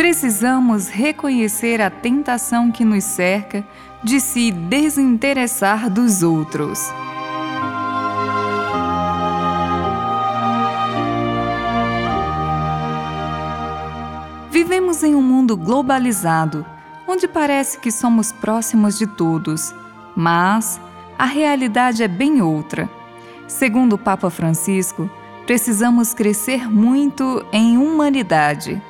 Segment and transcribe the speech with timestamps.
[0.00, 3.62] Precisamos reconhecer a tentação que nos cerca
[4.02, 6.90] de se desinteressar dos outros.
[14.50, 16.64] Vivemos em um mundo globalizado,
[17.06, 19.74] onde parece que somos próximos de todos,
[20.16, 20.80] mas
[21.18, 22.88] a realidade é bem outra.
[23.46, 25.10] Segundo o Papa Francisco,
[25.44, 28.80] precisamos crescer muito em humanidade.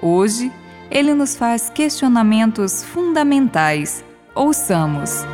[0.00, 0.52] Hoje,
[0.90, 4.04] ele nos faz questionamentos fundamentais.
[4.34, 5.24] Ouçamos.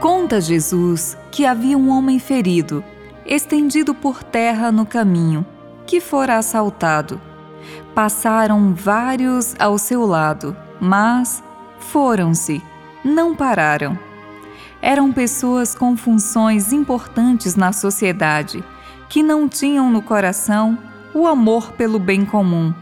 [0.00, 2.82] Conta Jesus que havia um homem ferido,
[3.26, 5.44] estendido por terra no caminho,
[5.86, 7.20] que fora assaltado.
[7.94, 11.42] Passaram vários ao seu lado, mas
[11.78, 12.62] foram-se,
[13.04, 14.09] não pararam
[14.82, 18.64] eram pessoas com funções importantes na sociedade,
[19.08, 20.78] que não tinham no coração
[21.12, 22.72] o amor pelo bem comum.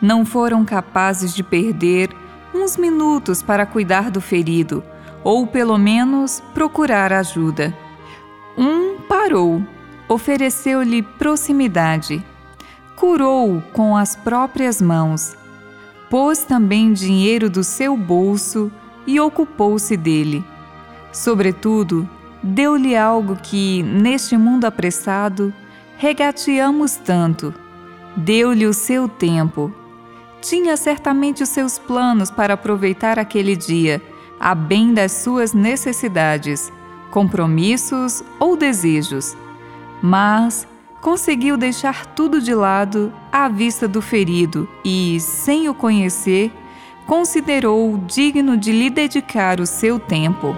[0.00, 2.10] Não foram capazes de perder
[2.54, 4.82] uns minutos para cuidar do ferido,
[5.24, 7.74] ou pelo menos procurar ajuda.
[8.58, 9.62] Um parou,
[10.08, 12.22] ofereceu-lhe proximidade,
[12.96, 15.34] curou-o com as próprias mãos,
[16.10, 18.70] pôs também dinheiro do seu bolso
[19.06, 20.44] e ocupou-se dele
[21.12, 22.08] Sobretudo,
[22.42, 25.52] deu-lhe algo que, neste mundo apressado,
[25.98, 27.54] regateamos tanto.
[28.16, 29.72] Deu-lhe o seu tempo.
[30.40, 34.02] Tinha certamente os seus planos para aproveitar aquele dia,
[34.40, 36.72] a bem das suas necessidades,
[37.10, 39.36] compromissos ou desejos.
[40.02, 40.66] Mas
[41.00, 46.50] conseguiu deixar tudo de lado à vista do ferido e, sem o conhecer,
[47.06, 50.56] considerou digno de lhe dedicar o seu tempo.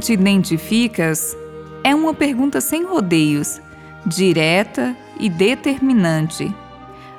[0.00, 1.36] Te identificas
[1.84, 3.60] é uma pergunta sem rodeios,
[4.04, 6.52] direta e determinante.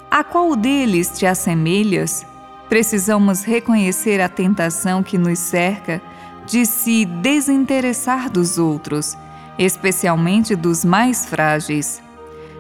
[0.09, 2.25] A qual deles te assemelhas?
[2.67, 6.01] Precisamos reconhecer a tentação que nos cerca
[6.47, 9.17] de se desinteressar dos outros,
[9.57, 12.01] especialmente dos mais frágeis.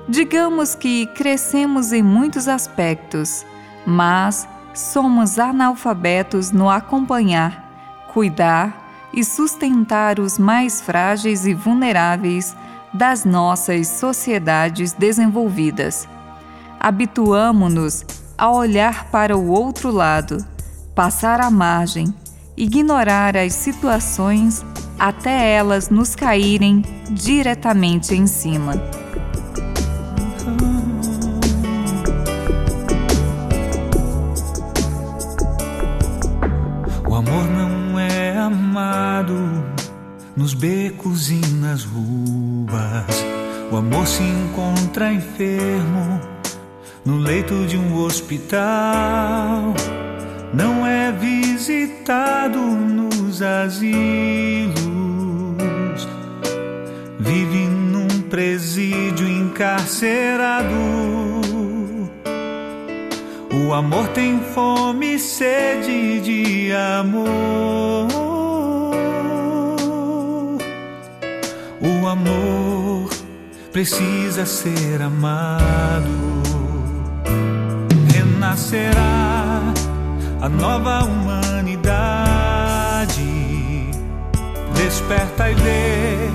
[0.07, 3.45] Digamos que crescemos em muitos aspectos,
[3.85, 8.80] mas somos analfabetos no acompanhar, cuidar
[9.13, 12.55] e sustentar os mais frágeis e vulneráveis
[12.93, 16.07] das nossas sociedades desenvolvidas.
[16.79, 18.05] Habituamo-nos
[18.37, 20.43] a olhar para o outro lado,
[20.95, 22.13] passar à margem,
[22.57, 24.65] ignorar as situações
[24.97, 29.00] até elas nos caírem diretamente em cima.
[43.71, 46.19] O amor se encontra enfermo
[47.05, 48.59] no leito de um hospital.
[50.53, 54.75] Não é visitado nos asilos.
[57.17, 60.75] Vive num presídio encarcerado.
[63.53, 68.09] O amor tem fome e sede de amor.
[71.79, 72.80] O amor
[73.71, 76.41] precisa ser amado.
[78.13, 79.61] Renascerá
[80.41, 82.21] a nova humanidade.
[84.75, 86.29] Desperta e vê,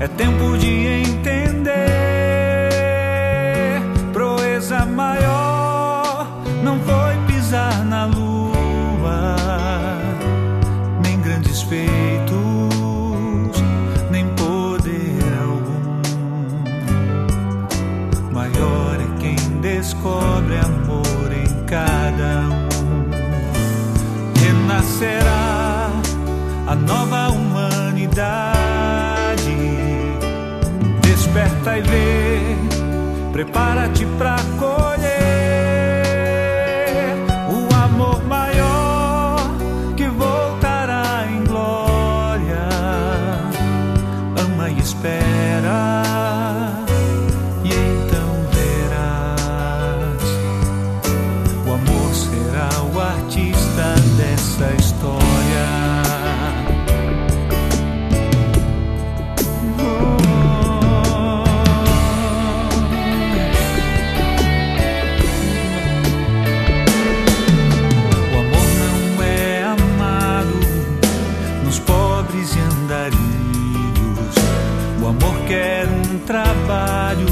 [0.00, 1.76] é tempo de entender.
[4.12, 6.26] Proeza maior
[6.64, 9.36] não foi pisar na lua,
[11.02, 12.05] nem grandes feitos
[19.96, 22.42] descobre amor em cada
[22.82, 23.10] um.
[24.38, 25.90] Renascerá
[26.66, 28.56] a nova humanidade.
[31.02, 32.40] Desperta e vê,
[33.32, 34.85] prepara-te para colher
[75.06, 77.28] O amor quer um trabalho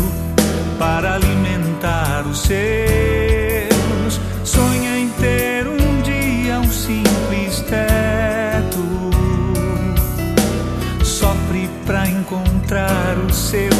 [0.78, 4.20] para alimentar os seus.
[4.44, 8.78] Sonha em ter um dia um simples teto.
[11.04, 13.73] Sofre pra encontrar os seus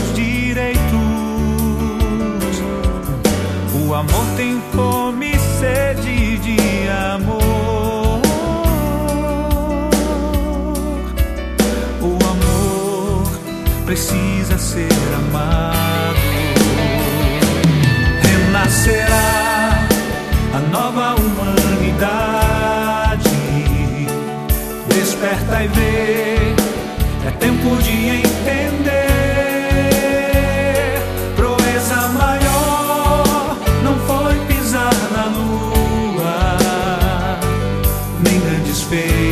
[38.23, 39.24] nem grandes feitos,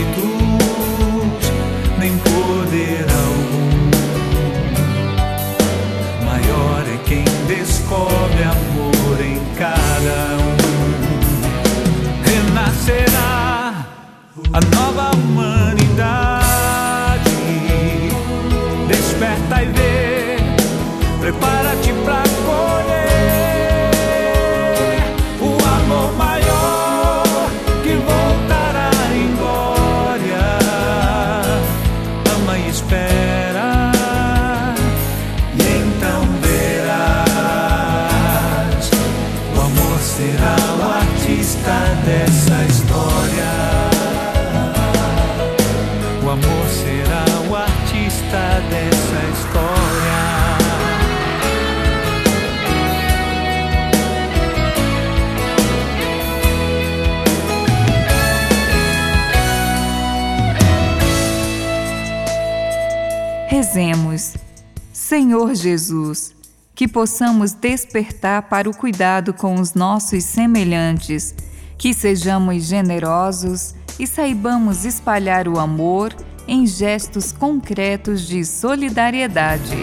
[65.13, 66.35] Senhor Jesus,
[66.75, 71.35] que possamos despertar para o cuidado com os nossos semelhantes,
[71.77, 76.17] que sejamos generosos e saibamos espalhar o amor
[76.49, 79.77] em gestos concretos de solidariedade.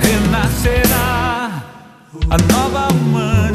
[0.00, 1.64] renascerá
[2.30, 3.51] a nova humanidade.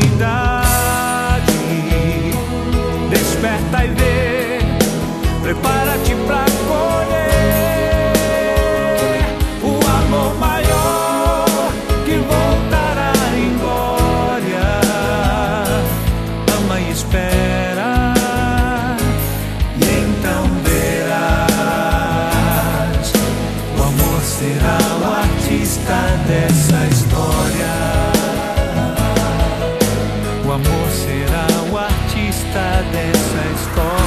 [26.38, 27.74] Dessa história.
[30.46, 33.98] O amor será o artista dessa história.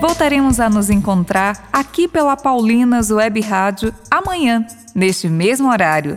[0.00, 6.16] Voltaremos a nos encontrar aqui pela Paulinas Web Rádio amanhã, neste mesmo horário.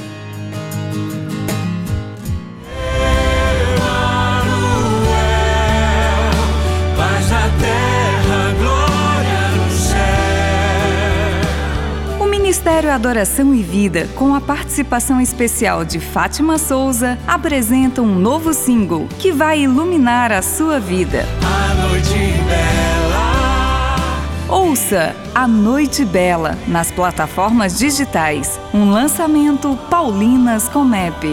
[12.71, 19.09] Ministério Adoração e Vida, com a participação especial de Fátima Souza, apresenta um novo single
[19.19, 21.25] que vai iluminar a sua vida.
[21.43, 22.15] A noite
[22.47, 23.11] bela.
[24.47, 28.57] Ouça A Noite Bela nas plataformas digitais.
[28.73, 31.27] Um lançamento Paulinas Comep.